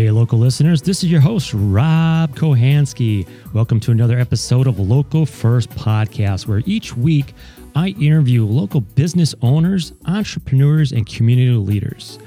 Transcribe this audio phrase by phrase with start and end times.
[0.00, 3.28] Hey, local listeners, this is your host, Rob Kohansky.
[3.52, 7.34] Welcome to another episode of Local First Podcast, where each week
[7.76, 12.18] I interview local business owners, entrepreneurs, and community leaders.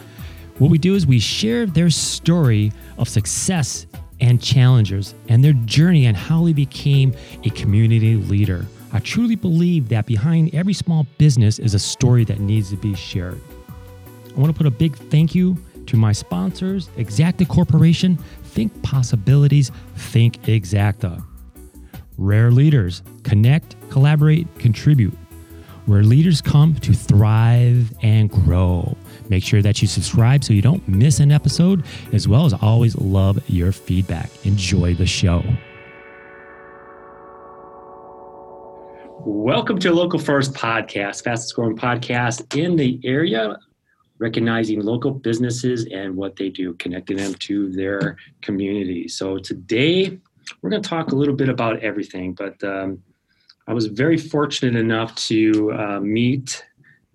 [0.59, 3.88] What we do is we share their story of success
[4.21, 8.67] and challengers and their journey on how they became a community leader.
[8.91, 12.94] I truly believe that behind every small business is a story that needs to be
[12.94, 13.41] shared.
[14.30, 19.72] I want to put a big thank you to my sponsors, Exacta Corporation, Think Possibilities,
[19.96, 21.23] Think Exacta.
[22.18, 25.14] Rare Leaders, connect, collaborate, contribute.
[25.86, 28.96] Where leaders come to thrive and grow.
[29.28, 32.95] Make sure that you subscribe so you don't miss an episode, as well as always
[32.95, 34.30] love your feedback.
[34.45, 35.44] Enjoy the show.
[39.26, 43.58] Welcome to Local First Podcast, fastest growing podcast in the area,
[44.20, 49.08] recognizing local businesses and what they do, connecting them to their community.
[49.08, 50.17] So today
[50.61, 53.02] we're going to talk a little bit about everything, but um,
[53.67, 56.66] I was very fortunate enough to uh, meet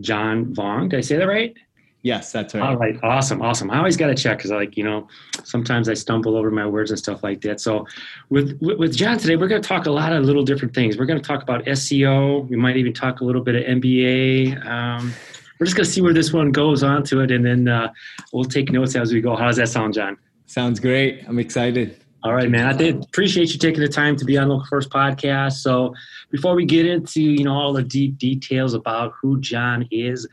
[0.00, 0.91] John Vuong.
[0.91, 1.54] Did I say that right?
[2.02, 2.62] Yes, that's right.
[2.62, 3.70] All right, awesome, awesome.
[3.70, 5.08] I always got to check because, like, you know,
[5.42, 7.60] sometimes I stumble over my words and stuff like that.
[7.60, 7.86] So,
[8.30, 10.96] with with John today, we're going to talk a lot of little different things.
[10.96, 12.48] We're going to talk about SEO.
[12.48, 14.64] We might even talk a little bit of MBA.
[14.64, 15.12] Um,
[15.58, 17.92] we're just going to see where this one goes onto it, and then uh,
[18.32, 19.36] we'll take notes as we go.
[19.36, 20.16] How does that sound, John?
[20.46, 21.24] Sounds great.
[21.26, 22.00] I'm excited.
[22.22, 22.66] All right, man.
[22.66, 25.54] I did appreciate you taking the time to be on the first podcast.
[25.54, 25.94] So,
[26.30, 30.26] before we get into you know all the deep details about who John is,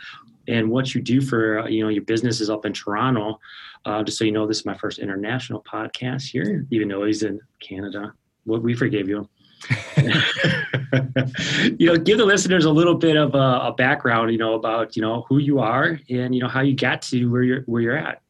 [0.47, 3.39] and what you do for uh, you know your business is up in Toronto.
[3.85, 7.21] Uh, just so you know, this is my first international podcast here, even though he's
[7.21, 8.13] in Canada.
[8.45, 9.29] What we forgave you.
[11.77, 14.95] you know, give the listeners a little bit of a, a, background, you know, about
[14.95, 17.81] you know who you are and you know how you got to where you're where
[17.81, 18.21] you're at.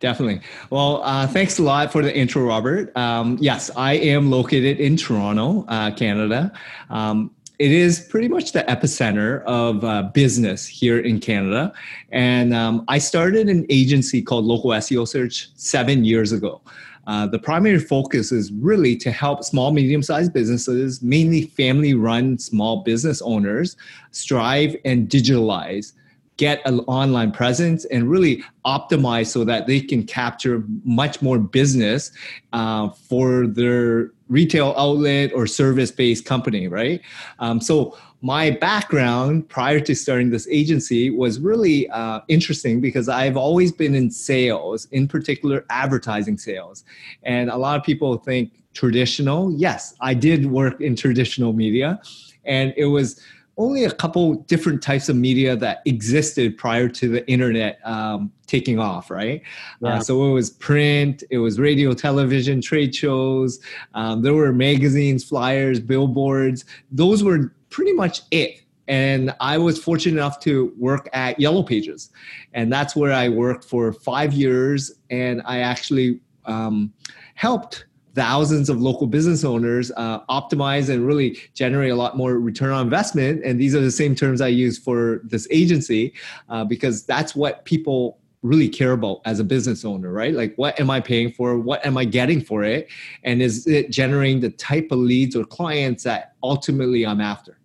[0.00, 0.40] Definitely.
[0.68, 2.94] Well, uh, thanks a lot for the intro, Robert.
[2.96, 6.52] Um, yes, I am located in Toronto, uh, Canada.
[6.90, 11.72] Um, it is pretty much the epicenter of uh, business here in Canada.
[12.10, 16.60] And um, I started an agency called Local SEO Search seven years ago.
[17.06, 22.38] Uh, the primary focus is really to help small, medium sized businesses, mainly family run
[22.38, 23.76] small business owners,
[24.10, 25.92] strive and digitalize
[26.36, 32.10] get an online presence and really optimize so that they can capture much more business
[32.52, 37.00] uh, for their retail outlet or service based company, right?
[37.38, 43.36] Um, so my background prior to starting this agency was really uh, interesting because I've
[43.36, 46.84] always been in sales, in particular advertising sales.
[47.24, 49.52] And a lot of people think traditional.
[49.52, 52.00] Yes, I did work in traditional media,
[52.44, 53.20] and it was
[53.58, 58.78] only a couple different types of media that existed prior to the internet um, taking
[58.78, 59.42] off, right?
[59.82, 59.94] Uh, yeah.
[59.96, 63.60] Uh, so it was print, it was radio, television, trade shows.
[63.94, 66.64] Um, there were magazines, flyers, billboards.
[66.90, 68.62] Those were pretty much it.
[68.88, 72.10] And I was fortunate enough to work at Yellow Pages,
[72.52, 74.90] and that's where I worked for five years.
[75.08, 76.92] And I actually um,
[77.36, 82.72] helped thousands of local business owners uh, optimize and really generate a lot more return
[82.72, 83.44] on investment.
[83.44, 86.14] And these are the same terms I use for this agency
[86.48, 90.34] uh, because that's what people really care about as a business owner, right?
[90.34, 91.58] Like, what am I paying for?
[91.58, 92.88] What am I getting for it?
[93.22, 97.58] And is it generating the type of leads or clients that ultimately I'm after?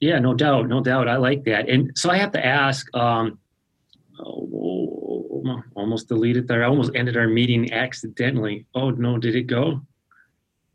[0.00, 1.08] Yeah, no doubt, no doubt.
[1.08, 1.68] I like that.
[1.68, 3.38] And so I have to ask, um,
[5.46, 6.64] oh, almost deleted there.
[6.64, 8.66] I almost ended our meeting accidentally.
[8.74, 9.80] Oh no, did it go?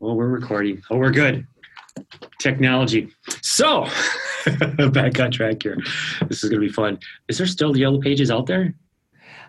[0.00, 0.82] Oh, we're recording.
[0.90, 1.46] Oh, we're good.
[2.38, 3.08] Technology.
[3.42, 3.86] So
[4.92, 5.78] back on track here.
[6.28, 6.98] This is gonna be fun.
[7.28, 8.74] Is there still yellow pages out there?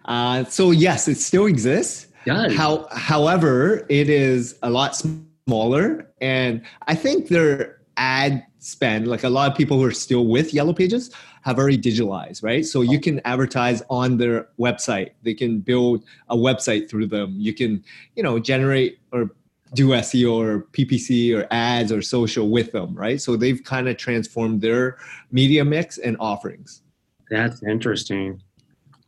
[0.06, 2.08] Uh, so yes, it still exists.
[2.26, 9.30] How, however, it is a lot smaller, and I think their ad spend, like a
[9.30, 11.12] lot of people who are still with Yellow Pages,
[11.42, 12.66] have already digitalized, right?
[12.66, 15.12] So you can advertise on their website.
[15.24, 17.36] They can build a website through them.
[17.38, 17.84] You can,
[18.16, 19.30] you know, generate or
[19.74, 23.22] do SEO or PPC or ads or social with them, right?
[23.22, 24.98] So they've kind of transformed their
[25.32, 26.82] media mix and offerings.
[27.30, 28.42] That's interesting.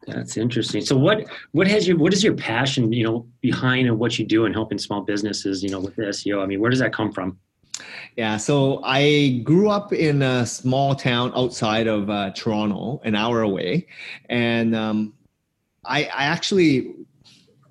[0.08, 0.82] That's interesting.
[0.82, 4.26] So what what has your what is your passion, you know, behind and what you
[4.26, 6.42] do in helping small businesses, you know, with the SEO?
[6.42, 7.38] I mean, where does that come from?
[8.18, 13.42] Yeah, so I grew up in a small town outside of uh, Toronto, an hour
[13.42, 13.88] away,
[14.30, 15.14] and um,
[15.86, 16.94] I, I, actually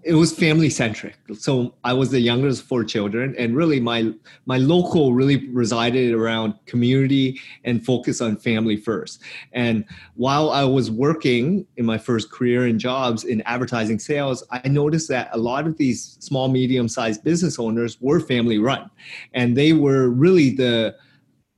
[0.02, 1.17] it was family centric.
[1.38, 4.12] So I was the youngest of four children, and really my
[4.47, 9.23] my local really resided around community and focus on family first.
[9.52, 14.67] And while I was working in my first career in jobs in advertising sales, I
[14.69, 18.91] noticed that a lot of these small medium sized business owners were family run,
[19.35, 20.96] and they were really the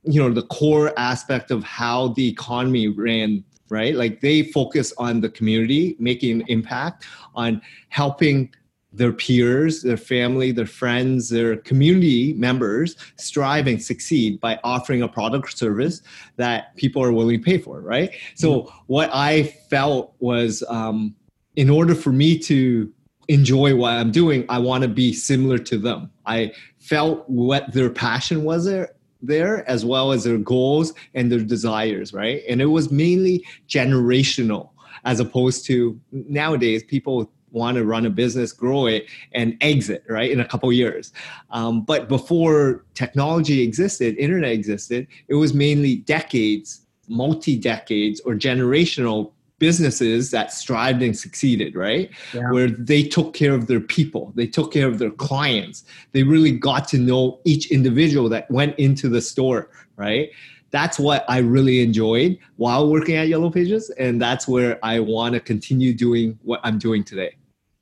[0.04, 3.96] you know the core aspect of how the economy ran right?
[3.96, 8.52] Like they focus on the community, making an impact on helping
[8.92, 15.08] their peers, their family, their friends, their community members strive and succeed by offering a
[15.08, 16.02] product or service
[16.36, 18.14] that people are willing to pay for, right?
[18.34, 18.76] So mm-hmm.
[18.88, 21.16] what I felt was um,
[21.56, 22.92] in order for me to
[23.28, 26.10] enjoy what I'm doing, I want to be similar to them.
[26.26, 31.40] I felt what their passion was there there as well as their goals and their
[31.40, 32.42] desires right?
[32.48, 34.70] And it was mainly generational
[35.04, 40.30] as opposed to nowadays people want to run a business grow it and exit right
[40.30, 41.12] in a couple years.
[41.50, 49.32] Um, but before technology existed internet existed it was mainly decades multi decades or generational
[49.62, 52.10] businesses that strived and succeeded, right?
[52.34, 52.50] Yeah.
[52.50, 56.50] Where they took care of their people, they took care of their clients, they really
[56.50, 60.30] got to know each individual that went into the store, right?
[60.72, 65.34] That's what I really enjoyed while working at Yellow Pages, and that's where I want
[65.34, 67.36] to continue doing what I'm doing today.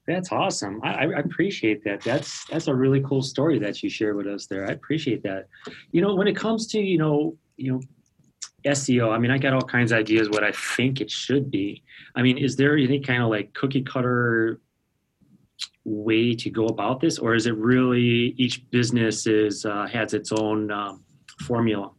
[0.06, 0.80] That's awesome.
[0.82, 2.02] I, I, appreciate that.
[2.02, 4.66] That's that's a really cool story that you shared with us there.
[4.68, 5.46] I appreciate that.
[5.92, 7.80] You know, when it comes to you know you know
[8.64, 11.82] SEO, I mean, I got all kinds of ideas what I think it should be.
[12.14, 14.60] I mean, is there any kind of like cookie cutter
[15.84, 20.32] way to go about this, or is it really each business is uh, has its
[20.32, 21.04] own um,
[21.40, 21.90] formula?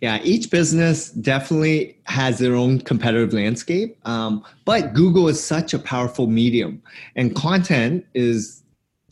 [0.00, 5.78] Yeah, each business definitely has their own competitive landscape, um, but Google is such a
[5.78, 6.82] powerful medium,
[7.16, 8.63] and content is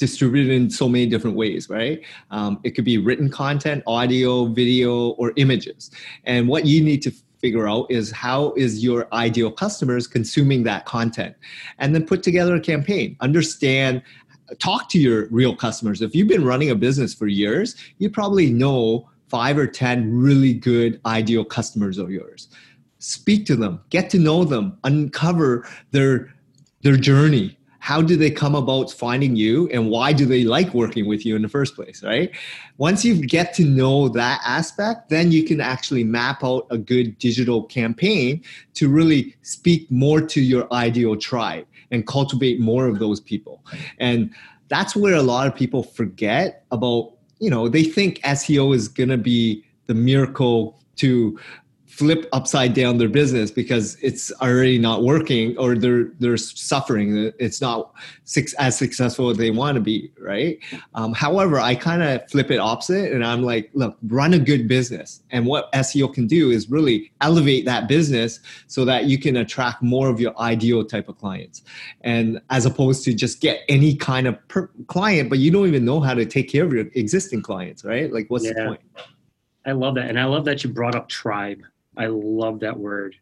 [0.03, 2.01] distributed in so many different ways, right?
[2.33, 5.93] Um, it could be written content, audio, video, or images.
[6.25, 10.87] And what you need to figure out is how is your ideal customers consuming that
[10.87, 11.37] content?
[11.79, 13.17] And then put together a campaign.
[13.21, 14.03] Understand
[14.59, 16.03] talk to your real customers.
[16.03, 20.53] If you've been running a business for years you probably know five or ten really
[20.53, 22.49] good ideal customers of yours.
[22.99, 23.81] Speak to them.
[23.89, 24.77] Get to know them.
[24.83, 26.35] Uncover their
[26.83, 31.05] their journey how do they come about finding you and why do they like working
[31.08, 32.31] with you in the first place right?
[32.79, 37.19] Once you get to know that aspect then you can actually map out a good
[37.19, 38.40] digital campaign
[38.75, 43.64] to really speak more to your ideal tribe and cultivate more of those people.
[43.99, 44.31] And
[44.69, 49.08] that's where a lot of people forget about you know they think seo is going
[49.08, 51.37] to be the miracle to
[51.93, 57.31] flip upside down their business because it's already not working or they're they're suffering.
[57.39, 57.93] It's not
[58.25, 60.59] six, as successful as they want to be right?
[60.94, 64.67] Um, however i kind of flip it opposite and i'm like look run a good
[64.69, 65.23] business.
[65.31, 69.83] And what seo can do is really elevate that business so that you can attract
[69.83, 71.62] more of your ideal type of clients.
[72.00, 75.85] And as opposed to just get any kind of per- client but you don't even
[75.85, 78.11] know how to take care of your existing clients right?
[78.11, 78.55] Like what's yeah.
[78.55, 78.81] the point?
[79.67, 80.09] I love that.
[80.09, 81.62] And I love that you brought up tribe
[81.97, 83.17] I love that word.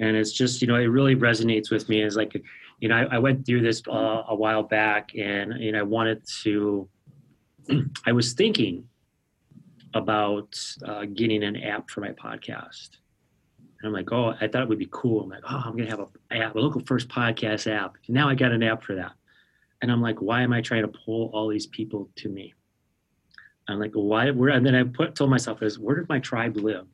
[0.00, 2.02] And it's just, you know, it really resonates with me.
[2.02, 2.34] It's like,
[2.80, 6.22] you know, I, I went through this uh, a while back and, and I wanted
[6.42, 6.88] to,
[8.06, 8.84] I was thinking
[9.94, 12.90] about uh, getting an app for my podcast.
[13.80, 15.22] And I'm like, oh, I thought it would be cool.
[15.22, 17.96] I'm like, oh, I'm going to have a app, a local first podcast app.
[18.08, 19.12] Now I got an app for that.
[19.82, 22.54] And I'm like, why am I trying to pull all these people to me?
[23.68, 24.30] I'm like, why?
[24.30, 24.50] Where?
[24.50, 26.86] And then I put told myself, is where did my tribe live?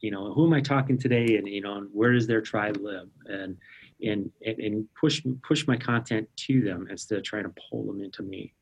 [0.00, 1.36] You know who am i talking today?
[1.36, 3.08] And you know where does their tribe live?
[3.26, 3.56] And
[4.02, 8.22] and and push push my content to them instead of trying to pull them into
[8.22, 8.52] me.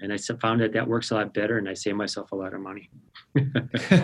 [0.00, 2.54] And i found that that works a lot better and i save myself a lot
[2.54, 2.90] of money.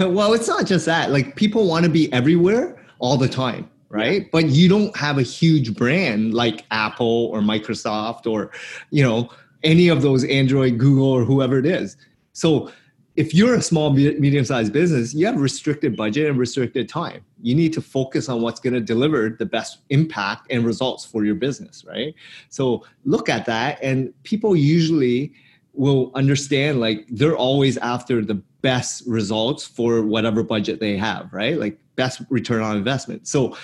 [0.00, 1.10] Well it's not just that.
[1.10, 4.22] Like people want to be everywhere all the time right?
[4.22, 4.28] Yeah.
[4.32, 8.50] but you don't have a huge brand like apple or microsoft or
[8.90, 9.30] you know
[9.62, 11.96] any of those android google or whoever it is.
[12.32, 12.70] So
[13.16, 17.24] if you're a small medium sized business you have restricted budget and restricted time.
[17.42, 21.24] You need to focus on what's going to deliver the best impact and results for
[21.24, 22.14] your business right?
[22.48, 25.32] So look at that and people usually
[25.72, 31.58] will understand like they're always after the best results for whatever budget they have right?
[31.58, 33.26] Like best return on investment.
[33.26, 33.56] So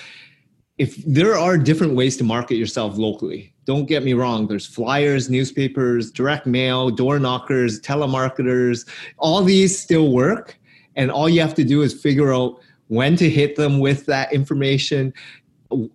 [0.78, 5.30] if there are different ways to market yourself locally don't get me wrong there's flyers
[5.30, 8.88] newspapers direct mail door knockers telemarketers
[9.18, 10.58] all these still work.
[10.94, 14.32] And all you have to do is figure out when to hit them with that
[14.32, 15.14] information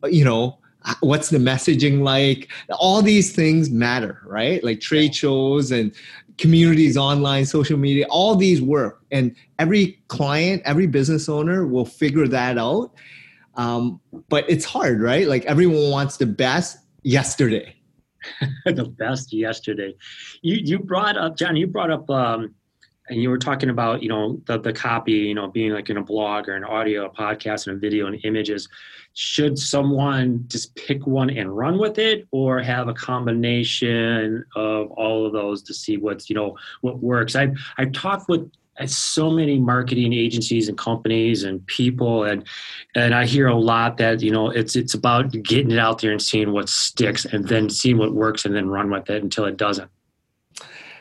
[0.05, 0.57] you know
[1.01, 2.49] what's the messaging like.
[2.71, 4.63] All these things matter right?
[4.63, 5.93] Like trade shows and
[6.37, 9.01] communities online social media all these work.
[9.11, 12.93] And every client every business owner will figure that out.
[13.55, 15.27] Um, but it's hard right?
[15.27, 17.73] Like everyone wants the best yesterday.
[18.65, 19.95] The best yesterday.
[20.41, 22.53] You you brought up john you brought up um,
[23.09, 25.97] and you were talking about you know the, the copy you know being like in
[25.97, 28.67] a blog or an audio a podcast and a video and images.
[29.13, 35.25] Should someone just pick one and run with it or have a combination of all
[35.25, 37.35] of those to see what's you know what works?
[37.35, 38.51] I've i've talked with
[38.85, 42.43] so many marketing agencies and companies and people and
[42.95, 46.11] and I hear a lot that you know it's it's about getting it out there
[46.11, 49.45] and seeing what sticks and then seeing what works and then run with it until
[49.45, 49.89] it doesn't.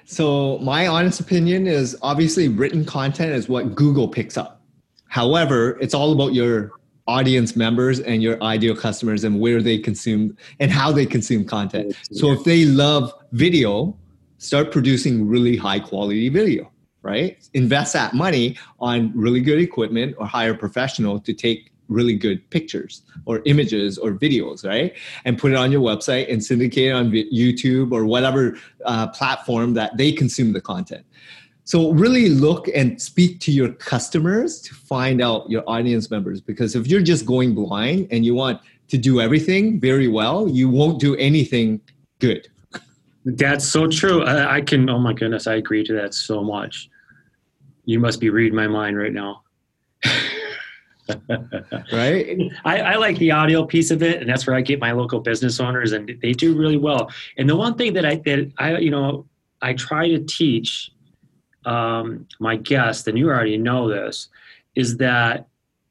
[0.04, 4.62] So my honest opinion is obviously written content is what Google picks up.
[5.08, 6.72] However, it's all about your
[7.08, 11.94] audience members and your ideal customers and where they consume and how they consume content.
[12.12, 13.96] So if they love video,
[14.38, 16.70] start producing really high quality video,
[17.06, 17.48] right?
[17.54, 22.38] Invest that money on really good equipment or hire a professional to take really good
[22.50, 24.92] pictures or images or videos, right?
[25.24, 29.74] And put it on your website and syndicate it on YouTube or whatever uh, platform
[29.74, 31.06] that they consume the content.
[31.62, 36.76] So really look and speak to your customers to find out your audience members because
[36.76, 41.00] if you're just going blind and you want to do everything very well, you won't
[41.00, 41.80] do anything
[42.20, 42.48] good.
[43.24, 44.22] That's so true.
[44.22, 44.88] I, I can.
[44.88, 46.88] Oh my goodness, I agree to that so much.
[47.86, 49.42] You must be reading my mind right now.
[51.92, 52.38] right?
[52.64, 55.20] I, I, like the audio piece of it, and that's where I get my local
[55.20, 57.10] business owners, and they do really well.
[57.38, 59.26] And the one thing that I that I you know
[59.62, 60.90] I try to teach
[61.64, 64.28] um, my guests, and you already know this,
[64.74, 65.46] is that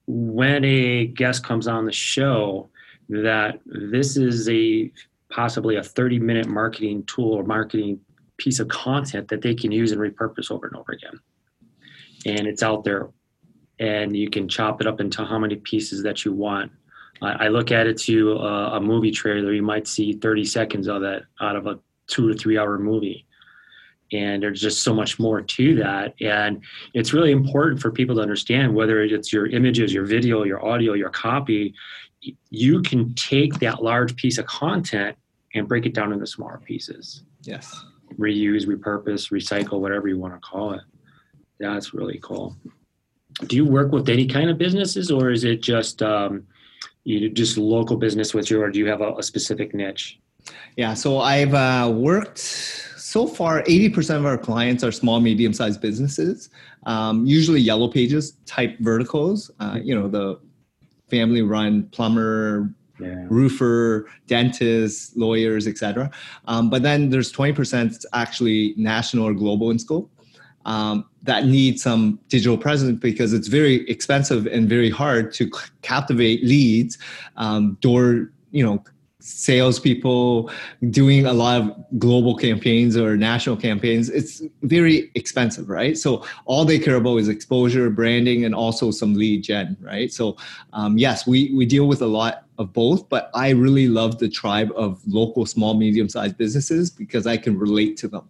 [0.07, 2.69] when a guest comes on the show,
[3.09, 4.91] that this is a
[5.29, 7.99] possibly a 30 minute marketing tool or marketing
[8.37, 11.19] piece of content that they can use and repurpose over and over again.
[12.25, 13.09] And it's out there
[13.79, 16.71] and you can chop it up into how many pieces that you want.
[17.21, 19.53] I, I look at it to a, a, movie trailer.
[19.53, 23.25] You might see 30 seconds of that out of a two to three hour movie.
[24.11, 26.13] And there's just so much more to that.
[26.21, 26.63] And
[26.93, 30.93] it's really important for people to understand whether it's your images, your video, your audio,
[30.93, 31.73] your copy,
[32.49, 35.17] you can take that large piece of content
[35.53, 37.23] and break it down into smaller pieces.
[37.41, 37.83] Yes.
[38.17, 40.81] Reuse, repurpose, recycle, whatever you want to call it.
[41.59, 42.55] That's really cool.
[43.47, 46.45] Do you work with any kind of businesses or is it just um,
[47.05, 50.19] you just local business with you or do you have a, a specific niche?
[50.75, 55.79] Yeah so i've uh, worked so far 80% of our clients are small medium sized
[55.79, 56.49] businesses.
[56.85, 60.39] Um, usually yellow pages type verticals uh, you know the
[61.09, 63.25] family run plumber yeah.
[63.29, 66.11] roofer dentist, lawyers etc
[66.45, 70.09] um, but then there's 20% actually national or global in scope
[70.65, 75.49] um, that need some digital presence because it's very expensive and very hard to
[75.81, 76.97] captivate leads,
[77.37, 78.83] um, door, you know,
[79.25, 80.51] salespeople
[80.91, 85.97] doing a lot of global campaigns or national campaigns, it's very expensive, right?
[85.97, 90.13] So all they care about is exposure, branding, and also some lead gen, right?
[90.13, 90.37] So
[90.73, 94.29] um, yes, we we deal with a lot of both, but I really love the
[94.29, 98.29] tribe of local small, medium sized businesses because I can relate to them.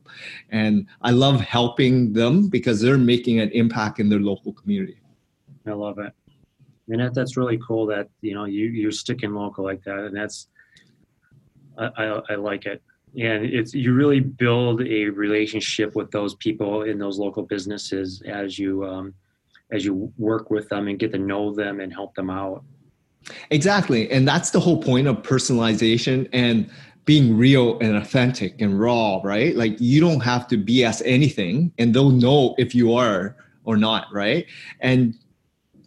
[0.50, 4.98] And I love helping them because they're making an impact in their local community.
[5.68, 6.14] I love it.
[6.88, 10.00] And that, that's really cool that, you know, you, you're sticking local like that.
[10.00, 10.48] And that's,
[11.78, 12.82] I, I, I like it.
[13.18, 18.60] And it's, you really build a relationship with those people in those local businesses as
[18.60, 19.14] you, um,
[19.72, 22.64] as you work with them and get to know them and help them out.
[23.50, 24.12] Exactly.
[24.12, 26.70] And that's the whole point of personalization and
[27.06, 29.56] being real and authentic and raw, right?
[29.56, 34.08] Like you don't have to BS anything and they'll know if you are or not,
[34.12, 34.46] right?
[34.80, 35.16] And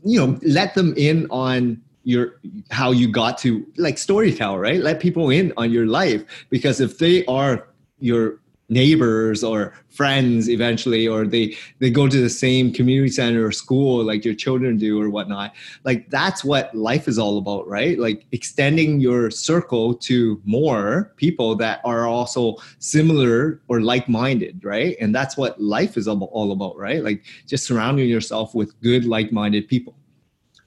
[0.04, 4.80] you know, let them in on your how you got to like storytell, right?
[4.80, 11.06] Let people in on your life because if they are your neighbors or friends eventually
[11.06, 15.00] or they they go to the same community center or school like your children do
[15.00, 17.98] or whatnot like that's what life is all about right?
[17.98, 24.96] Like extending your circle to more people that are also similar or like-minded right?
[25.00, 27.02] And that's what life is all about right?
[27.02, 29.97] Like just surrounding yourself with good like-minded people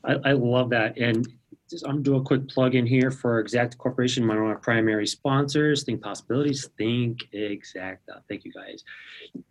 [0.03, 1.27] I, I love that and
[1.71, 4.57] just, I'm gonna do a quick plug in here for Exacta Corporation, one of our
[4.57, 5.83] primary sponsors.
[5.83, 8.21] Think Possibilities, Think Exacta.
[8.27, 8.83] Thank you guys.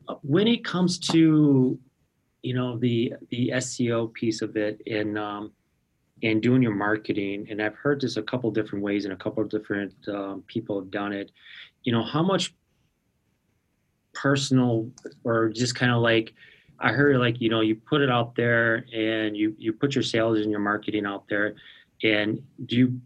[0.07, 1.79] Uh, when it comes to,
[2.43, 5.53] you know, the the SEO piece of it, and um,
[6.23, 9.43] and doing your marketing, and I've heard this a couple different ways and a couple
[9.43, 11.33] of different um, people have done it.
[11.85, 12.55] You know, how much
[14.13, 14.91] personal
[15.25, 16.35] or just kind of like
[16.81, 20.05] I heard like you know you put it out there and you you put your
[20.05, 21.55] sales and your marketing out there,
[22.03, 23.01] and do you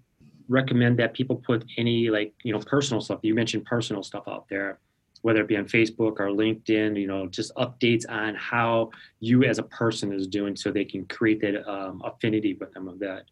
[0.48, 3.20] recommend that people put any like you know personal stuff?
[3.22, 4.78] You mentioned personal stuff out there
[5.24, 8.90] whether it be on Facebook or LinkedIn, you know, just updates on how
[9.20, 12.86] you as a person is doing so they can create that um, affinity with them
[12.86, 13.24] of that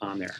[0.00, 0.34] on there.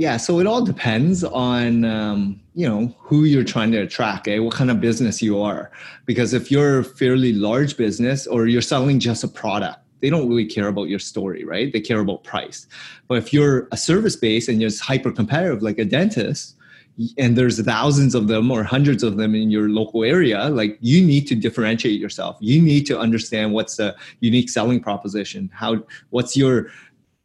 [0.00, 4.38] Yeah, so it all depends on um, you know who you're trying to attract, eh?
[4.38, 5.70] what kind of business you are.
[6.06, 10.26] Because if you're a fairly large business or you're selling just a product, they don't
[10.26, 11.70] really care about your story, right?
[11.70, 12.66] They care about price.
[13.08, 16.56] But if you're a service base and you're hyper competitive, like a dentist,
[17.18, 21.06] and there's thousands of them or hundreds of them in your local area like you
[21.06, 26.36] need to differentiate yourself you need to understand what's the unique selling proposition how what's
[26.36, 26.68] your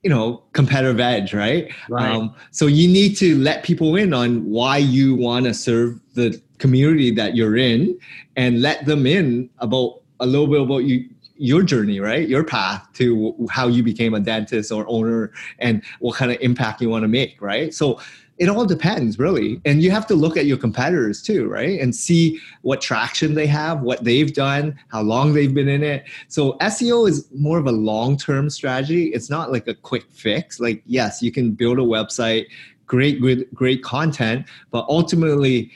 [0.05, 2.15] you know competitive edge right, right.
[2.15, 6.39] Um, so you need to let people in on why you want to serve the
[6.59, 7.97] community that you're in
[8.35, 12.29] and let them in about a little bit about you your journey, right?
[12.29, 16.81] Your path to how you became a dentist or owner and what kind of impact
[16.81, 17.74] you want to make, right?
[17.74, 18.00] So
[18.38, 19.62] it all depends really.
[19.65, 21.80] And you have to look at your competitors too right?
[21.80, 26.06] And see what traction they have what they've done how long they've been in it.
[26.27, 29.08] So seo is more of a long-term strategy.
[29.08, 30.60] It's not like a quick fix.
[30.60, 32.46] Like yes you can build a website
[32.88, 35.72] great good great content but ultimately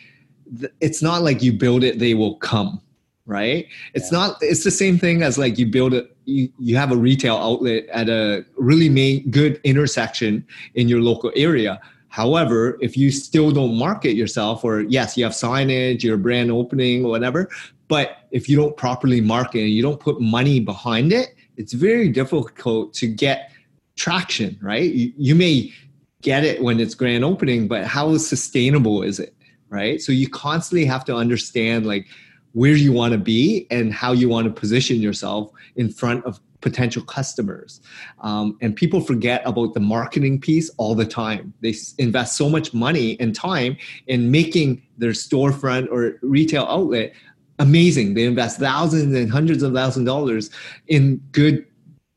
[0.80, 2.82] it's not like you build it they will come
[3.30, 3.68] right?
[3.94, 4.18] It's yeah.
[4.18, 7.36] not it's the same thing as like you build a you, you have a retail
[7.36, 13.51] outlet at a really main good intersection in your local area However, if you still
[13.51, 17.50] don't market yourself, or yes, you have signage, your brand opening, or whatever,
[17.88, 22.10] but if you don't properly market and you don't put money behind it, it's very
[22.10, 23.51] difficult to get
[23.96, 24.92] traction, right?
[24.92, 25.74] You, you may
[26.22, 29.36] get it when it's grand opening, but how sustainable is it,
[29.70, 30.01] right?
[30.01, 32.08] So you constantly have to understand like
[32.54, 36.39] where you want to be and how you want to position yourself in front of
[36.62, 37.82] potential customers.
[38.22, 41.54] Um, and people forget about the marketing piece all the time.
[41.62, 47.13] They invest so much money and time in making their storefront or retail outlet
[47.60, 48.13] amazing.
[48.13, 50.50] They invest thousands and hundreds of thousands of dollars
[50.88, 51.66] in good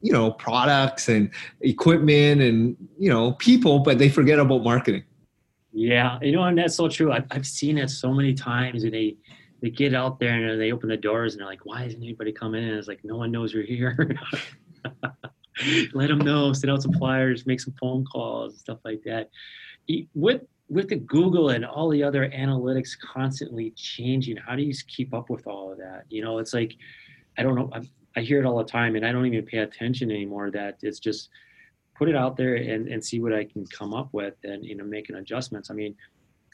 [0.03, 5.05] you know products and equipment and you know people but they forget about marketing
[5.73, 8.93] yeah you know and that's so true i've, I've seen it so many times and
[8.93, 9.16] they
[9.62, 12.33] they get out there and they open the doors and they're like, why isn't anybody
[12.33, 12.75] coming in?
[12.75, 13.96] It's like, no one knows you're here.
[15.94, 19.31] Let them know, send out some flyers, make some phone calls, stuff like that.
[20.14, 25.12] With with the Google and all the other analytics constantly changing, how do you keep
[25.12, 26.05] up with all of that?
[26.09, 26.75] You know, it's like,
[27.37, 27.70] I don't know.
[27.72, 27.83] I,
[28.16, 30.51] I hear it all the time, and I don't even pay attention anymore.
[30.51, 31.29] That it's just
[31.94, 34.75] put it out there and, and see what I can come up with, and you
[34.75, 35.70] know, making adjustments.
[35.70, 35.94] I mean,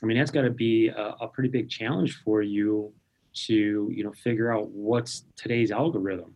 [0.03, 2.93] I mean, that's got to be a, a, pretty big challenge for you
[3.47, 6.35] to, you know, figure out what's today's algorithm.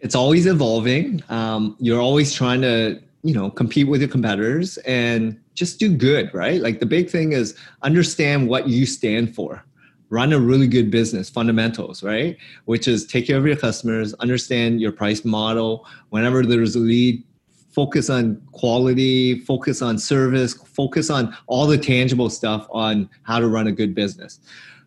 [0.00, 1.22] It's always evolving.
[1.28, 6.32] Um, you're always trying to, you know, compete with your competitors and just do good,
[6.32, 6.60] right?
[6.60, 9.62] Like the big thing is understand what you stand for.
[10.08, 12.36] Run a really good business, fundamentals, right?
[12.64, 15.86] Which is take care of your customers, understand your price model.
[16.08, 17.22] Whenever there's a lead,
[17.70, 23.48] focus on quality, focus on service, focus on all the tangible stuff on how to
[23.48, 24.40] run a good business.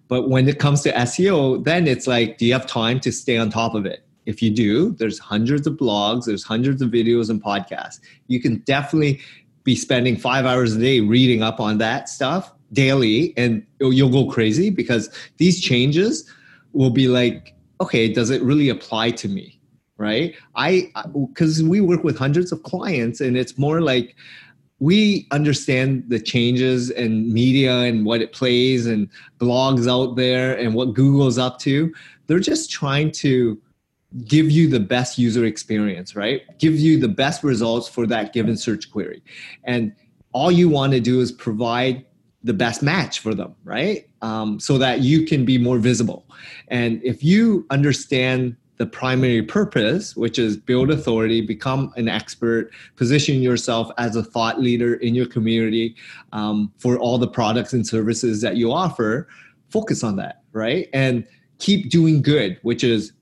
[0.07, 3.37] But when it comes to SEO, then it's like, do you have time to stay
[3.37, 4.05] on top of it?
[4.25, 7.99] If you do, there's hundreds of blogs, there's hundreds of videos and podcasts.
[8.27, 9.19] You can definitely
[9.63, 14.29] be spending five hours a day reading up on that stuff daily, and you'll go
[14.29, 16.29] crazy because these changes
[16.73, 19.59] will be like, okay, does it really apply to me?
[19.97, 20.35] Right?
[20.55, 20.91] I
[21.29, 24.15] because we work with hundreds of clients, and it's more like
[24.79, 29.07] we understand the changes in media and what it plays and
[29.39, 31.93] blogs out there and what Google's up to.
[32.27, 33.61] They're just trying to
[34.25, 36.41] give you the best user experience, right?
[36.59, 39.23] Give you the best results for that given search query.
[39.63, 39.93] And
[40.33, 42.05] all you want to do is provide
[42.43, 44.05] the best match for them, right?
[44.21, 46.25] Um, so that you can be more visible.
[46.67, 53.41] And if you understand the primary purpose, which is build authority, become an expert, position
[53.41, 55.95] yourself as a thought leader in your community
[56.31, 59.27] um, for all the products and services that you offer,
[59.69, 60.89] focus on that, right?
[60.93, 61.25] And
[61.59, 63.13] keep doing good, which is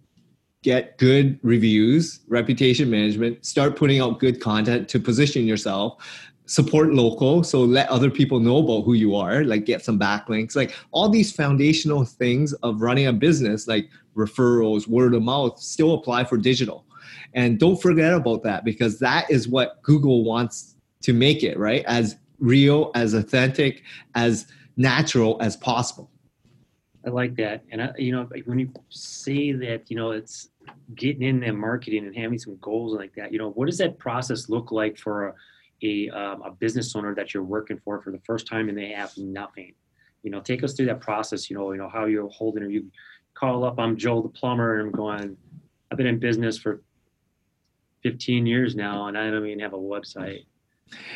[0.63, 7.43] get good reviews, reputation management, start putting out good content to position yourself support local
[7.43, 11.07] so let other people know about who you are like get some backlinks like all
[11.07, 16.37] these foundational things of running a business like referrals word of mouth still apply for
[16.37, 16.85] digital
[17.33, 21.85] and don't forget about that because that is what google wants to make it right
[21.85, 23.83] as real, as authentic,
[24.15, 26.09] as natural as possible.
[27.05, 30.49] I like that, and I, you know, when you say that, you know, it's
[30.93, 33.31] getting in there marketing and having some goals like that.
[33.31, 35.33] You know, what does that process look like for a
[35.83, 38.89] a, um, a business owner that you're working for for the first time and they
[38.89, 39.73] have nothing?
[40.23, 41.49] You know, take us through that process.
[41.49, 42.91] You know, you know how you're holding, or you
[43.33, 43.79] call up.
[43.79, 45.37] I'm Joe the plumber, and I'm going.
[45.91, 46.81] I've been in business for
[48.03, 50.45] 15 years now, and I don't even have a website.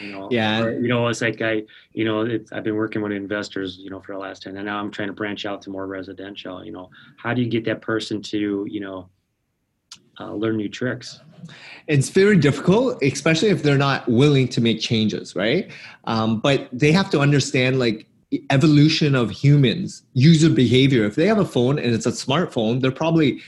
[0.01, 0.61] You know, yeah.
[0.61, 3.89] Or, you know, it's like I, you know, it's, I've been working with investors, you
[3.89, 6.63] know, for the last 10, and now I'm trying to branch out to more residential.
[6.63, 9.09] You know, how do you get that person to, you know,
[10.19, 11.19] uh, learn new tricks?
[11.87, 15.71] It's very difficult, especially if they're not willing to make changes, right?
[16.05, 18.07] Um, but they have to understand like
[18.49, 21.05] evolution of humans, user behavior.
[21.05, 23.41] If they have a phone and it's a smartphone, they're probably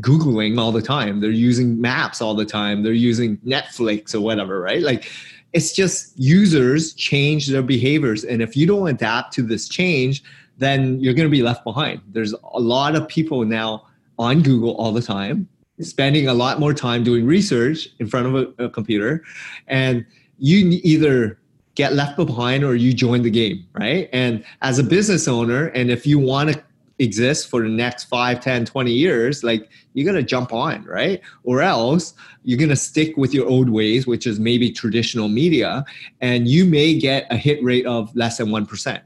[0.00, 4.58] googling all the time they're using maps all the time they're using netflix or whatever
[4.58, 5.10] right like
[5.52, 10.24] it's just users change their behaviors and if you don't adapt to this change
[10.56, 13.84] then you're going to be left behind there's a lot of people now
[14.18, 15.46] on google all the time
[15.80, 19.24] spending a lot more time doing research in front of a, a computer
[19.66, 20.04] and
[20.38, 21.38] you either
[21.74, 24.08] get left behind or you join the game right?
[24.12, 26.62] And as a business owner and if you want to
[26.98, 31.20] exist for the next 5 10 20 years like you're going to jump on right?
[31.44, 35.84] Or else you're going to stick with your old ways which is maybe traditional media
[36.20, 39.00] and you may get a hit rate of less than 1%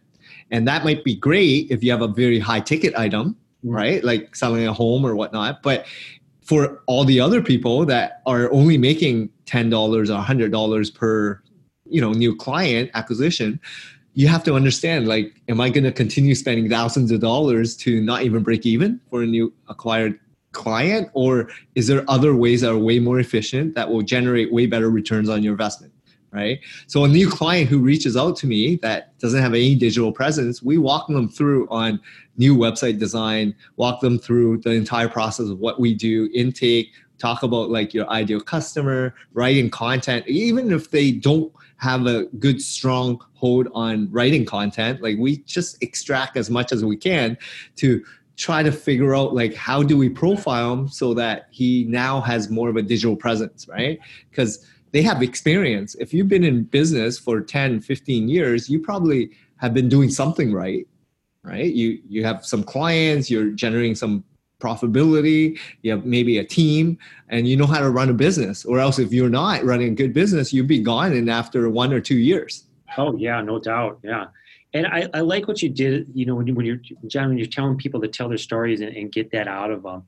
[0.51, 3.75] and that might be great if you have a very high ticket item mm.
[3.75, 4.03] right?
[4.03, 5.87] Like selling a home or whatnot but
[6.47, 11.43] for all the other people that are only making $10 or $100 per
[11.89, 13.61] you know new client acquisition
[14.15, 18.01] you have to understand like am i going to continue spending thousands of dollars to
[18.01, 20.19] not even break even for a new acquired
[20.57, 21.11] client?
[21.13, 24.91] Or is there other ways that are way more efficient that will generate way better
[24.91, 25.93] returns on your investment
[26.33, 26.61] right?
[26.87, 30.63] So a new client who reaches out to me that doesn't have any digital presence
[30.63, 32.01] we walk them through on
[32.37, 37.43] new website design walk them through the entire process of what we do intake talk
[37.43, 40.27] about like your ideal customer writing content.
[40.27, 45.83] Even if they don't have a good strong hold on writing content like we just
[45.83, 47.37] extract as much as we can
[47.77, 48.03] to
[48.37, 52.49] try to figure out like how do we profile him so that he now has
[52.49, 53.99] more of a digital presence right?
[54.31, 55.95] Because they have experience.
[55.97, 60.55] If you've been in business for 10 15 years you probably have been doing something
[60.55, 60.89] right
[61.43, 61.71] right?
[61.71, 64.25] You you have some clients you're generating some
[64.59, 66.97] profitability you have maybe a team
[67.29, 68.65] and you know how to run a business.
[68.65, 71.93] Or else if you're not running a good business you'd be gone in after one
[71.93, 72.65] or two years.
[72.97, 74.29] Oh yeah no doubt yeah.
[74.73, 77.37] And I, I like what you did you know when, you, when you're john when
[77.37, 80.05] you're telling people to tell their stories and, and get that out of them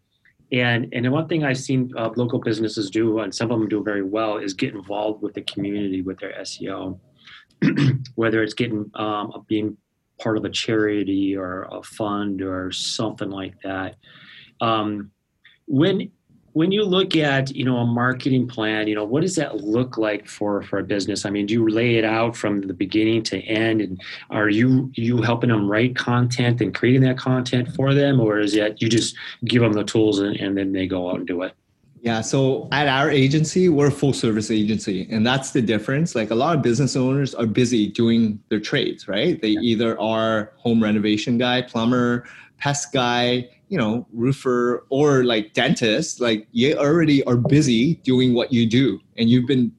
[0.52, 3.82] and and one thing i've seen uh, local businesses do and some of them do
[3.82, 6.98] very well is get involved with the community with their seo
[8.14, 9.76] whether it's getting um, being
[10.18, 13.96] part of a charity or a fund or something like that.
[14.61, 15.12] Um,
[15.66, 16.11] when
[16.52, 19.98] when you look at you know a marketing plan you know what does that look
[19.98, 21.24] like for for a business?
[21.24, 23.80] I mean do you lay it out from the beginning to end?
[23.80, 28.20] And are you you helping them write content and creating that content for them?
[28.20, 31.16] Or is it you just give them the tools and, and then they go out
[31.16, 31.54] and do it?
[32.00, 36.14] Yeah, so at our agency, we're a full service agency, and that's the difference.
[36.14, 39.40] Like a lot of business owners are busy doing their trades, right?
[39.40, 42.24] They either are home renovation guy, plumber,
[42.58, 48.52] pest guy, you know, roofer or like dentist, like you already are busy doing what
[48.52, 49.00] you do.
[49.16, 49.72] And you've been,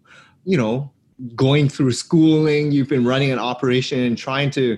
[0.46, 0.92] you know,
[1.36, 4.78] going through schooling, you've been running an operation and trying to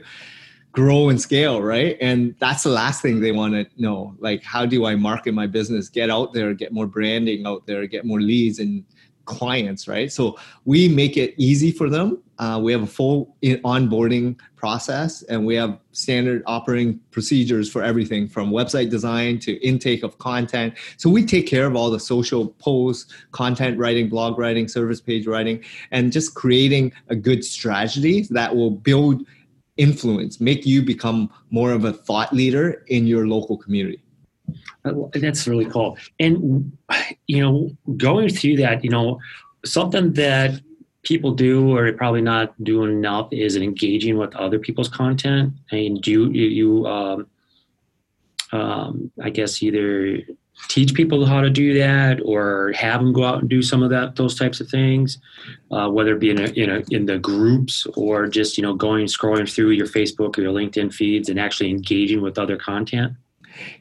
[0.71, 1.97] grow and scale, right?
[1.99, 4.15] And that's the last thing they want to know.
[4.19, 7.85] Like, how do I market my business, get out there, get more branding out there,
[7.87, 8.85] get more leads and
[9.25, 10.11] clients, right?
[10.11, 12.21] So we make it easy for them.
[12.39, 18.27] Uh, we have a full onboarding process and we have standard operating procedures for everything
[18.27, 20.73] from website design to intake of content.
[20.97, 25.27] So we take care of all the social posts, content writing, blog writing, service page
[25.27, 29.23] writing, and just creating a good strategy that will build
[29.77, 34.01] influence, make you become more of a thought leader in your local community.
[34.83, 35.97] That's really cool.
[36.19, 36.75] And,
[37.27, 39.19] you know, going through that, you know,
[39.63, 40.59] something that
[41.03, 45.53] people do or probably not doing enough is engaging with other people's content.
[45.71, 47.27] I mean, do you, you um,
[48.51, 50.19] um, I guess either
[50.67, 53.89] teach people how to do that or have them go out and do some of
[53.89, 55.17] that those types of things
[55.71, 58.73] uh, whether it be in a, in, a, in the groups or just you know
[58.73, 63.13] going scrolling through your facebook or your linkedin feeds and actually engaging with other content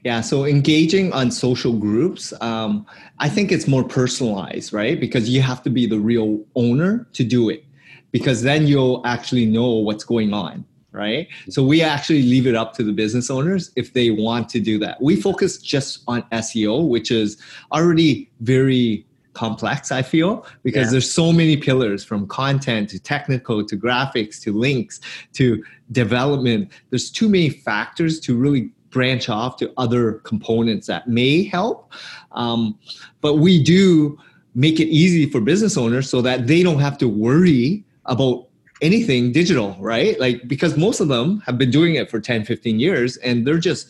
[0.04, 2.86] yeah, so engaging on social groups, um,
[3.18, 4.98] I think it's more personalized, right?
[4.98, 7.64] Because you have to be the real owner to do it.
[8.12, 12.74] because then you'll actually know what's going on right so we actually leave it up
[12.74, 16.88] to the business owners if they want to do that we focus just on seo
[16.88, 17.40] which is
[17.72, 20.90] already very complex i feel because yeah.
[20.90, 25.00] there's so many pillars from content to technical to graphics to links
[25.32, 25.62] to
[25.92, 31.92] development there's too many factors to really branch off to other components that may help
[32.32, 32.78] um,
[33.20, 34.18] but we do
[34.54, 38.46] make it easy for business owners so that they don't have to worry about
[38.82, 42.80] anything digital right like because most of them have been doing it for 10 15
[42.80, 43.88] years and they're just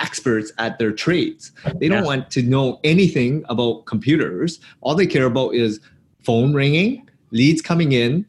[0.00, 1.52] experts at their trades.
[1.76, 4.60] They don't want to know anything about computers.
[4.80, 5.80] All they care about is
[6.22, 8.26] phone ringing, leads coming in.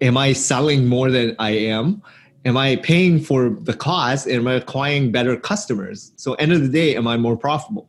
[0.00, 2.02] Am I selling more than I am?
[2.46, 4.28] Am I paying for the cost?
[4.28, 6.12] Am I acquiring better customers?
[6.14, 7.88] So, end of the day, am I more profitable?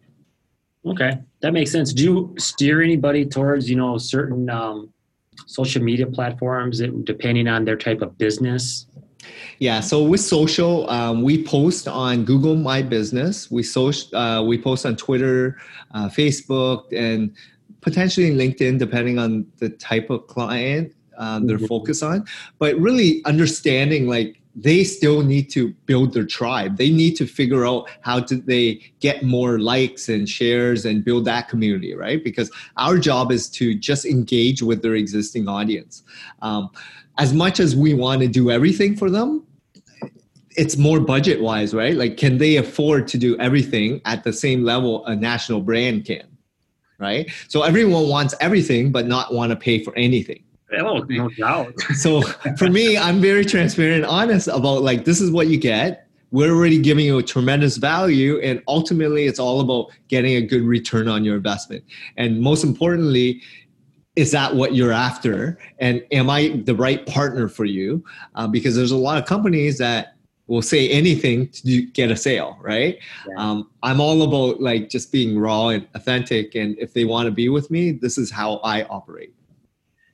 [0.84, 1.93] Okay, that makes sense.
[1.93, 4.91] Do you steer anybody towards you know certain um,
[5.46, 8.88] social media platforms, that, depending on their type of business?
[9.60, 13.52] Yeah, so with social, um, we post on Google My Business.
[13.52, 15.58] We social, uh, we post on Twitter,
[15.91, 17.36] uh, Facebook, and
[17.82, 21.65] potentially LinkedIn, depending on the type of client um, they're mm-hmm.
[21.65, 22.26] focused on.
[22.60, 26.78] But really understanding like they still need to build their tribe.
[26.78, 31.26] They need to figure out how to they get more likes and shares and build
[31.26, 32.24] that community, right?
[32.24, 36.02] Because our job is to just engage with their existing audience.
[36.41, 36.70] Um,
[37.20, 39.46] as much as we want to do everything for them,
[40.56, 41.96] it's more budget wise, right?
[41.96, 46.26] Like, can they afford to do everything at the same level a national brand can?
[47.00, 47.30] Right.
[47.48, 50.43] So everyone wants everything, but not want to pay for anything.
[50.73, 51.80] Oh, no doubt.
[51.95, 52.21] so
[52.58, 56.08] for me, I'm very transparent and honest about like, this is what you get.
[56.32, 58.39] We're already giving you a tremendous value.
[58.41, 61.86] And ultimately, it's all about getting a good return on your investment.
[62.17, 63.41] And most importantly,
[64.17, 68.03] is that what you're after and am i the right partner for you
[68.34, 70.15] uh, because there's a lot of companies that
[70.47, 73.36] will say anything to get a sale right yeah.
[73.38, 77.32] um, i'm all about like just being raw and authentic and if they want to
[77.32, 79.36] be with me this is how i operate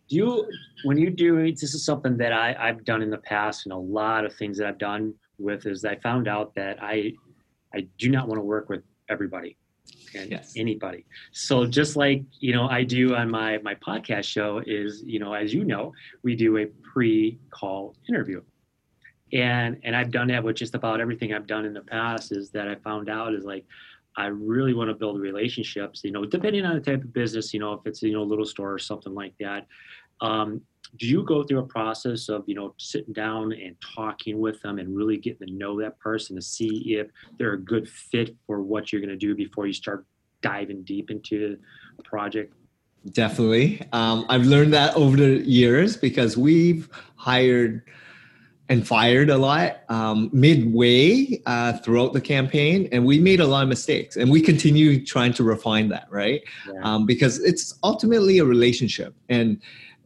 [0.09, 0.51] do you
[0.83, 3.77] when you do this is something that I, i've done in the past and a
[3.77, 7.13] lot of things that i've done with is i found out that i
[7.73, 9.57] i do not want to work with everybody
[10.15, 10.53] and yes.
[10.55, 11.05] anybody.
[11.31, 15.33] So just like you know, I do on my my podcast show is you know,
[15.33, 18.41] as you know, we do a pre-call interview,
[19.31, 22.31] and and I've done that with just about everything I've done in the past.
[22.31, 23.65] Is that I found out is like.
[24.15, 27.59] I really want to build relationships, you know, depending on the type of business, you
[27.59, 29.67] know, if it's, you know, a little store or something like that.
[30.21, 30.61] Um,
[30.97, 34.79] do you go through a process of you know sitting down and talking with them
[34.79, 38.61] and really getting to know that person to see if they're a good fit for
[38.61, 40.05] what you're going to do before you start
[40.41, 41.57] diving deep into
[41.97, 42.53] a project
[43.11, 47.83] definitely um, i've learned that over the years because we've hired
[48.69, 53.63] and fired a lot um, midway uh, throughout the campaign and we made a lot
[53.63, 56.81] of mistakes and we continue trying to refine that right yeah.
[56.83, 59.59] um, because it's ultimately a relationship and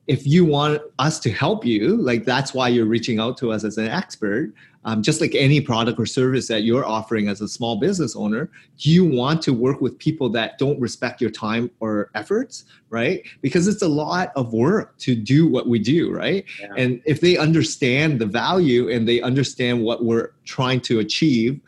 [0.08, 3.64] if you want us to help you, like that's why you're reaching out to us
[3.64, 4.54] as an expert.
[4.88, 8.50] Um, just like any product or service that you're offering as a small business owner,
[8.78, 13.22] you want to work with people that don't respect your time or efforts, right?
[13.42, 16.46] Because it's a lot of work to do what we do, right?
[16.62, 16.70] Yeah.
[16.78, 21.60] And if they understand the value and they understand what we're trying to achieve,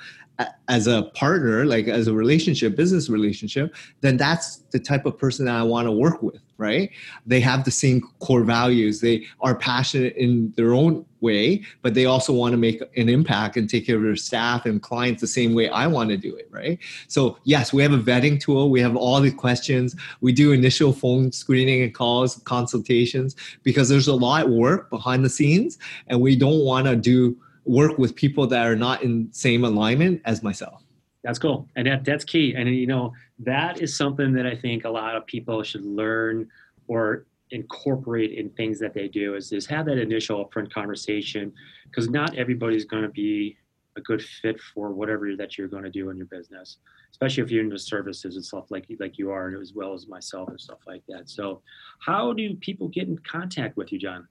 [0.70, 5.46] as a partner, like as a relationship, business relationship, then that's the type of person
[5.46, 6.92] that I want to work with, right?
[7.26, 9.00] They have the same core values.
[9.00, 13.56] They are passionate in their own way, but they also want to make an impact
[13.56, 16.36] and take care of their staff and clients the same way I want to do
[16.36, 16.78] it, right?
[17.08, 18.70] So, yes, we have a vetting tool.
[18.70, 19.96] We have all the questions.
[20.20, 25.24] We do initial phone screening and calls, consultations, because there's a lot of work behind
[25.24, 29.32] the scenes, and we don't want to do work with people that are not in
[29.32, 30.84] same alignment as myself
[31.24, 31.68] that's cool.
[31.76, 32.56] And that, that's key.
[32.56, 36.48] And you know that is something that i think a lot of people should learn
[36.88, 41.52] or incorporate in things that they do is, is have that initial upfront conversation
[41.86, 43.58] because not everybody's going to be
[43.98, 46.78] a good fit for whatever that you're going to do in your business
[47.12, 50.08] especially if you're into services and stuff like like you are and as well as
[50.08, 51.30] myself and stuff like that.
[51.30, 51.62] So
[52.00, 54.28] how do people get in contact with you john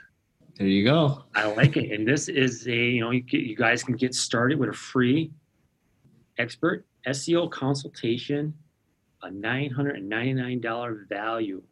[0.57, 1.25] There you go.
[1.35, 1.93] I like it.
[1.93, 4.75] And this is a, you know, you, get, you guys can get started with a
[4.75, 5.33] free
[6.39, 8.55] expert SEO consultation,
[9.23, 11.63] a $999 value.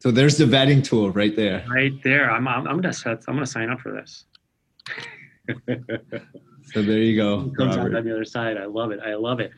[0.00, 1.64] So there's the vetting tool right there.
[1.68, 2.30] Right there.
[2.30, 4.24] I'm, I'm, I'm gonna I'm gonna sign up for this.
[6.72, 7.52] so there you go.
[7.56, 8.56] Comes out on the other side.
[8.56, 9.00] I love it.
[9.04, 9.50] I love it.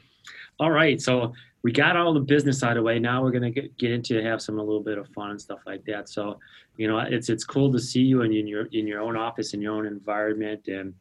[0.61, 1.01] All right.
[1.01, 2.99] So we got all the business out of the way.
[2.99, 5.61] Now we're gonna get, get into have some a little bit of fun and stuff
[5.66, 6.09] like that.
[6.09, 6.38] So,
[6.77, 9.55] you know, it's it's cool to see you in, in your in your own office
[9.55, 10.92] in your own environment, and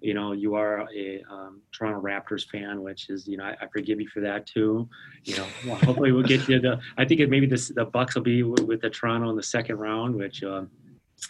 [0.00, 3.66] you know, you are a um, Toronto Raptors fan, which is you know I, I,
[3.70, 4.88] forgive you for that too.
[5.24, 6.80] You know, well, hopefully we'll get you the.
[6.96, 9.42] I think it maybe this, the Bucks will be with, with the Toronto in the
[9.42, 10.42] second round, which.
[10.42, 10.70] Um,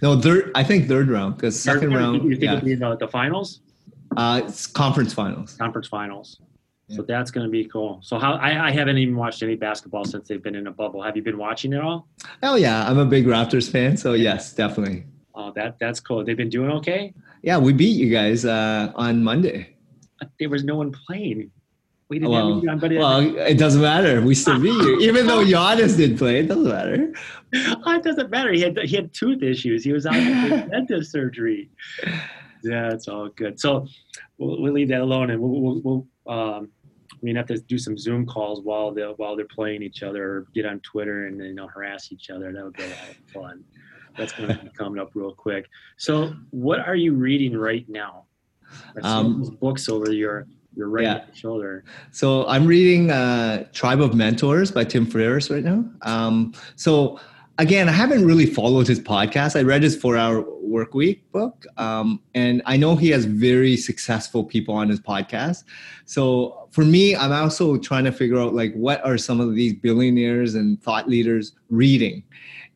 [0.01, 0.53] no, third.
[0.55, 2.23] I think third round because second round.
[2.25, 2.55] You think yeah.
[2.55, 3.61] it'll be the, the finals?
[4.17, 5.55] Uh, it's conference finals.
[5.55, 6.41] Conference finals.
[6.93, 8.01] So that's going to be cool.
[8.03, 11.03] So how I, I, haven't even watched any basketball since they've been in a bubble.
[11.03, 12.07] Have you been watching it all?
[12.43, 13.97] Oh yeah, I'm a big Raptors fan.
[13.97, 15.05] So yes, definitely.
[15.35, 16.25] Oh, that that's cool.
[16.25, 17.15] They've been doing okay.
[17.43, 19.75] Yeah, we beat you guys uh, on Monday.
[20.39, 21.51] There was no one playing.
[22.09, 22.99] We didn't well, have anybody.
[22.99, 24.21] Well, it doesn't matter.
[24.21, 26.41] We still beat you, even though Giannis didn't play.
[26.41, 27.13] It doesn't matter.
[27.85, 28.51] Oh, it doesn't matter.
[28.51, 29.85] He had he had tooth issues.
[29.85, 30.15] He was out
[30.71, 31.69] dentist surgery.
[32.63, 33.61] Yeah, it's all good.
[33.61, 33.87] So
[34.39, 36.71] we'll, we'll leave that alone, and we'll, we'll, we'll um,
[37.23, 40.25] I mean, have to do some Zoom calls while they while they're playing each other,
[40.25, 42.53] or get on Twitter and you know harass each other.
[42.53, 43.65] That would be a lot of fun.
[44.17, 45.69] That's going to be coming up real quick.
[45.97, 48.25] So, what are you reading right now?
[49.03, 51.25] Um, books over your your right yeah.
[51.35, 51.85] shoulder.
[52.11, 55.85] So I'm reading uh, Tribe of Mentors by Tim Ferriss right now.
[56.03, 57.21] Um, so
[57.59, 59.59] again, I haven't really followed his podcast.
[59.59, 61.67] I read his four hour work week book.
[61.77, 65.65] Um, and I know he has very successful people on his podcast.
[66.07, 69.75] So for me, I'm also trying to figure out like what are some of these
[69.75, 72.25] billionaires and thought leaders reading?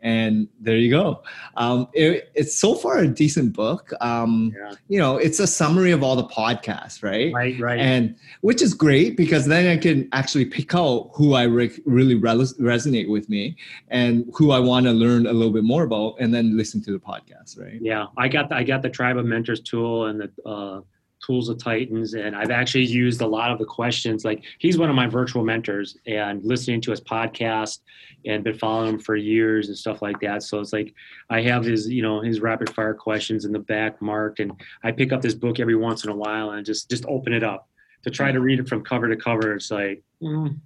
[0.06, 1.22] and there you go.
[1.56, 3.92] Um, it, it's so far a decent book.
[4.00, 4.72] Um, yeah.
[4.86, 7.34] You know, it's a summary of all the podcasts, right?
[7.34, 7.80] Right, right.
[7.80, 12.14] And which is great because then I can actually pick out who I re- really
[12.14, 13.56] re- resonate with me
[13.88, 16.92] and who I want to learn a little bit more about, and then listen to
[16.92, 17.80] the podcast, right?
[17.80, 20.48] Yeah, I got the, I got the Tribe of Mentors tool and the.
[20.48, 20.80] Uh,
[21.26, 24.24] Tools of Titans, and I've actually used a lot of the questions.
[24.24, 27.80] Like he's one of my virtual mentors, and listening to his podcast
[28.24, 30.42] and been following him for years and stuff like that.
[30.42, 30.94] So it's like
[31.30, 34.52] I have his, you know, his rapid fire questions in the back marked, and
[34.84, 37.42] I pick up this book every once in a while and just just open it
[37.42, 37.68] up
[38.04, 39.54] to try to read it from cover to cover.
[39.54, 40.56] It's like mm,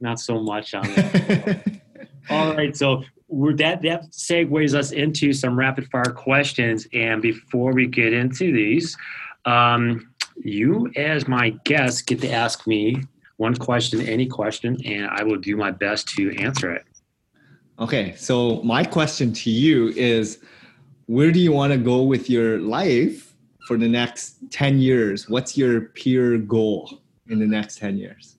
[0.00, 1.80] not so much on it.
[2.30, 7.72] All right, so we're, that that segues us into some rapid fire questions, and before
[7.72, 8.96] we get into these.
[9.44, 13.02] Um, you, as my guest, get to ask me
[13.36, 16.84] one question, any question, and I will do my best to answer it.
[17.78, 20.38] Okay, so my question to you is
[21.06, 23.34] where do you want to go with your life
[23.66, 25.28] for the next 10 years?
[25.28, 28.36] What's your peer goal in the next 10 years?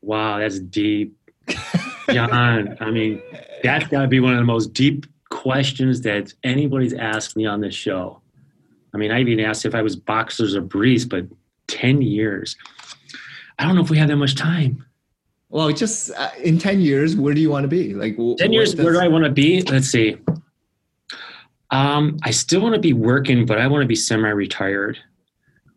[0.00, 1.16] Wow, that's deep.
[2.10, 3.22] John, I mean,
[3.62, 7.60] that's got to be one of the most deep questions that anybody's asked me on
[7.60, 8.20] this show.
[8.94, 11.26] I mean, I even asked if I was boxers or briefs, but
[11.66, 12.56] 10 years.
[13.58, 14.84] I don't know if we have that much time.
[15.48, 17.94] Well, just uh, in 10 years, where do you want to be?
[17.94, 19.62] Like 10 years, where do I want to be?
[19.62, 20.16] Let's see.
[21.70, 24.98] Um, I still want to be working, but I want to be semi-retired.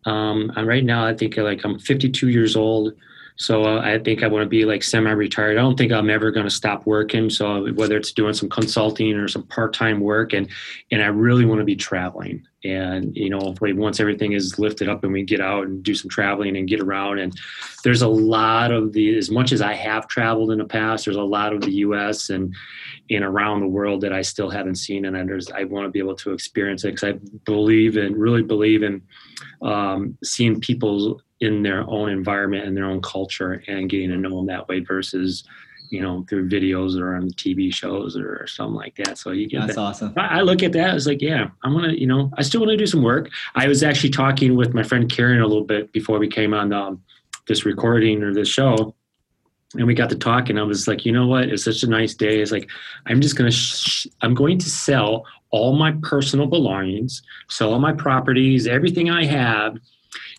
[0.06, 2.94] Um, and right now, I think like I'm 52 years old.
[3.38, 5.58] So uh, I think I want to be like semi-retired.
[5.58, 7.30] I don't think I'm ever going to stop working.
[7.30, 10.50] So whether it's doing some consulting or some part-time work, and
[10.92, 12.46] and I really want to be traveling.
[12.64, 16.10] And you know, once everything is lifted up and we get out and do some
[16.10, 17.40] traveling and get around, and
[17.84, 21.18] there's a lot of the as much as I have traveled in the past, there's
[21.18, 22.32] a lot of the U.S.
[22.32, 22.54] and
[23.12, 26.00] and around the world that I still haven't seen, and there's I want to be
[26.00, 29.04] able to experience it because I believe and really believe in
[29.62, 34.38] um, seeing people in their own environment and their own culture and getting to know
[34.38, 35.44] them that way versus
[35.90, 39.18] you know through videos or on TV shows or something like that.
[39.18, 39.82] So you get that's that.
[39.82, 40.14] awesome.
[40.18, 42.62] I, I look at that as like, yeah, I want to, you know, I still
[42.62, 43.30] want to do some work.
[43.56, 46.74] I was actually talking with my friend Karen a little bit before we came on
[46.74, 47.02] um,
[47.48, 48.94] this recording or this show,
[49.76, 51.50] and we got to talk, and I was like, you know what?
[51.50, 52.42] It's such a nice day.
[52.42, 52.70] It's like
[53.06, 57.94] I'm just gonna, sh- I'm going to sell all my personal belongings, sell all my
[57.94, 59.78] properties, everything I have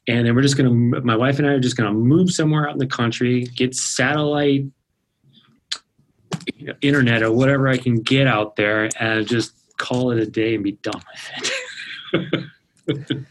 [0.09, 2.73] and then we're just gonna my wife and i are just gonna move somewhere out
[2.73, 4.65] in the country get satellite
[6.81, 10.65] internet or whatever i can get out there and just call it a day and
[10.65, 11.53] be done with
[12.13, 13.25] it.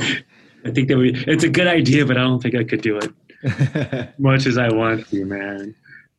[0.64, 2.98] I think that we it's a good idea but i don't think i could do
[2.98, 5.74] it much as i want to man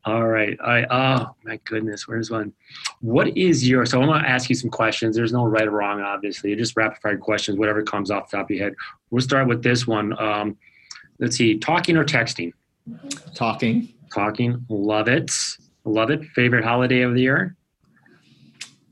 [0.06, 0.58] All right.
[0.60, 0.86] Right.
[0.89, 2.08] Oh my goodness.
[2.08, 2.54] Where's one?
[2.99, 5.16] What is your so I'm gonna ask you some questions.
[5.16, 6.49] There's no right or wrong, obviously.
[6.49, 8.76] You're Just rapid fire questions, whatever comes off the top of your head.
[9.12, 10.18] We'll start with this one.
[10.22, 10.58] Um,
[11.20, 12.51] let's see, talking or texting?
[13.34, 13.93] Talking.
[14.14, 14.66] Talking.
[14.68, 15.32] Love it.
[15.86, 16.26] Love it.
[16.26, 17.56] Favorite holiday of the year?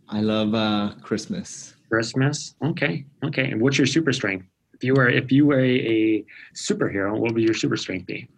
[0.07, 1.75] I love uh, Christmas.
[1.89, 2.55] Christmas.
[2.63, 3.05] Okay.
[3.23, 3.51] Okay.
[3.51, 4.45] And what's your super strength?
[4.73, 8.29] If you were if you were a, a superhero, what would your super strength be?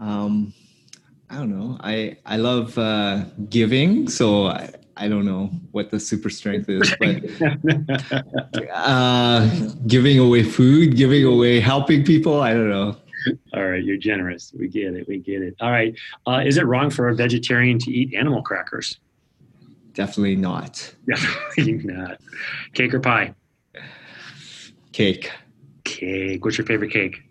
[0.00, 0.52] Um,
[1.28, 1.76] I don't know.
[1.80, 6.94] I I love uh, giving, so I, I don't know what the super strength is,
[6.98, 7.22] but
[8.72, 9.48] uh,
[9.86, 12.40] giving away food, giving away helping people.
[12.40, 12.96] I don't know.
[13.54, 14.52] All right, you're generous.
[14.56, 15.08] We get it.
[15.08, 15.56] We get it.
[15.60, 15.98] All right.
[16.28, 19.00] Uh, is it wrong for a vegetarian to eat animal crackers?
[19.94, 20.94] Definitely not.
[21.08, 22.20] Definitely not.
[22.74, 23.34] Cake or pie?
[24.92, 25.32] Cake.
[25.84, 26.44] Cake.
[26.44, 27.22] What's your favorite cake?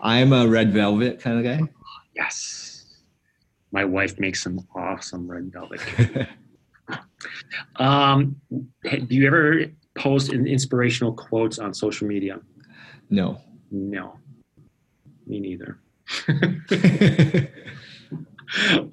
[0.00, 1.72] I'm a red velvet kind of guy.
[2.14, 2.69] Yes.
[3.72, 6.26] My wife makes some awesome red velvet cake.
[7.76, 8.36] um,
[8.82, 12.40] do you ever post inspirational quotes on social media?
[13.10, 13.40] No.
[13.70, 14.18] No.
[15.26, 15.78] Me neither.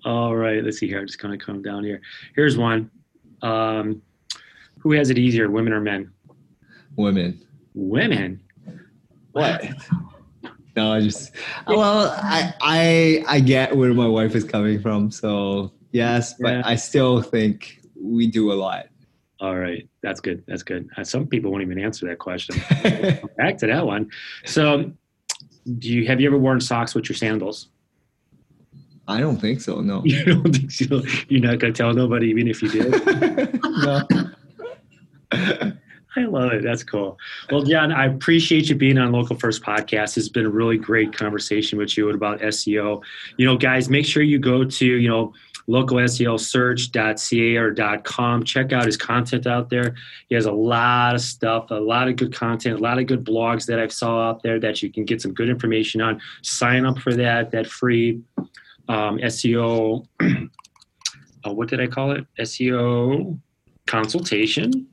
[0.06, 1.00] All right, let's see here.
[1.00, 2.02] I'm just kind of come down here.
[2.36, 2.92] Here's one.
[3.42, 4.02] Um,
[4.80, 6.12] who has it easier, women or men?
[6.96, 7.42] Women.
[7.74, 8.40] Women.
[9.32, 9.66] What?
[10.78, 11.32] No, I just
[11.68, 16.62] well, I I I get where my wife is coming from, so yes, but yeah.
[16.64, 18.86] I still think we do a lot.
[19.40, 20.44] All right, that's good.
[20.48, 20.88] That's good.
[20.96, 22.58] Uh, some people won't even answer that question.
[23.38, 24.12] Back to that one.
[24.46, 24.92] So,
[25.80, 27.70] do you have you ever worn socks with your sandals?
[29.08, 29.82] I don't think so.
[29.82, 30.02] No.
[30.06, 31.02] You don't think so?
[31.28, 33.60] You're not gonna tell nobody, even if you did.
[33.64, 34.08] no.
[36.16, 36.64] I love it.
[36.64, 37.18] That's cool.
[37.52, 40.18] Well, John, I appreciate you being on Local First Podcast.
[40.18, 43.04] It's been a really great conversation with you about SEO.
[43.38, 45.34] You know, guys, make sure you go to, you know,
[45.68, 48.44] localseosearch.ca or .com.
[48.44, 49.96] Check out his content out there.
[50.30, 53.26] He has a lot of stuff, a lot of good content, a lot of good
[53.26, 56.22] blogs that I've saw out there that you can get some good information on.
[56.42, 58.22] Sign up for that, that free
[58.88, 62.26] um, SEO, uh, what did I call it?
[62.40, 63.38] SEO
[63.86, 64.88] consultation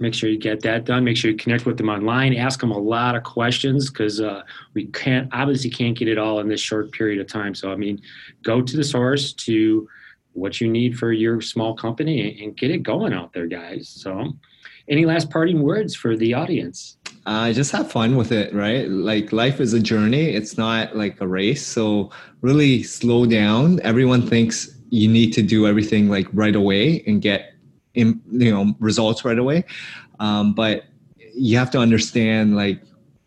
[0.00, 1.04] make sure you get that done.
[1.04, 2.34] Make sure you connect with them online.
[2.34, 4.42] Ask them a lot of questions because uh,
[4.74, 7.54] we can't obviously can't get it all in this short period of time.
[7.54, 8.00] So i mean
[8.42, 9.88] go to the source to
[10.32, 13.88] what you need for your small company and get it going out there guys.
[13.88, 14.32] So
[14.88, 16.98] any last parting words for the audience?
[17.26, 18.88] Uh, just have fun with it right?
[18.88, 20.34] Like life is a journey.
[20.34, 21.66] It's not like a race.
[21.66, 22.10] So
[22.42, 23.80] really slow down.
[23.80, 27.53] Everyone thinks you need to do everything like right away and get
[27.94, 29.64] in, you know results right away.
[30.20, 30.84] Um, but
[31.34, 32.80] you have to understand like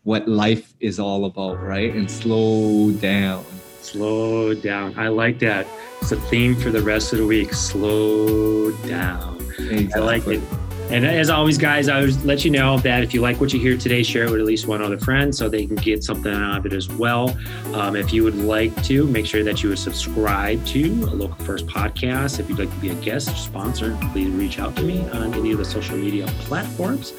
[0.04, 1.94] what life is all about right?
[1.94, 3.44] And slow down.
[3.82, 4.94] Slow down.
[4.98, 5.66] I like that.
[6.00, 7.52] It's a theme for the rest of the week.
[7.52, 9.36] Slow down.
[9.58, 9.90] Exactly.
[9.94, 13.20] i like it and as always, guys, I would let you know that if you
[13.20, 15.66] like what you hear today, share it with at least one other friend so they
[15.66, 17.36] can get something out of it as well.
[17.74, 21.44] Um, if you would like to, make sure that you would subscribe to a Local
[21.44, 22.40] First podcast.
[22.40, 25.34] If you'd like to be a guest or sponsor, please reach out to me on
[25.34, 27.12] any of the social media platforms.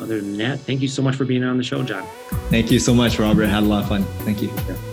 [0.00, 2.06] Other than that, thank you so much for being on the show, John.
[2.50, 3.46] Thank you so much, Robert.
[3.46, 4.04] Had a lot of fun.
[4.20, 4.48] Thank you.
[4.68, 4.87] Yeah.